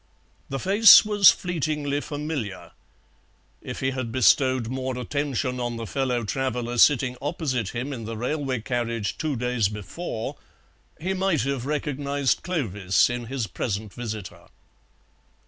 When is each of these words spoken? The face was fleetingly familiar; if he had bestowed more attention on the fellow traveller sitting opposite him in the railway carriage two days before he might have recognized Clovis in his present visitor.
The 0.49 0.57
face 0.57 1.05
was 1.05 1.29
fleetingly 1.29 2.01
familiar; 2.01 2.71
if 3.61 3.81
he 3.81 3.91
had 3.91 4.11
bestowed 4.11 4.67
more 4.67 4.97
attention 4.97 5.59
on 5.59 5.77
the 5.77 5.85
fellow 5.85 6.23
traveller 6.23 6.79
sitting 6.79 7.15
opposite 7.21 7.69
him 7.75 7.93
in 7.93 8.05
the 8.05 8.17
railway 8.17 8.61
carriage 8.61 9.19
two 9.19 9.35
days 9.35 9.69
before 9.69 10.37
he 10.99 11.13
might 11.13 11.41
have 11.41 11.67
recognized 11.67 12.41
Clovis 12.41 13.11
in 13.11 13.25
his 13.27 13.45
present 13.45 13.93
visitor. 13.93 14.47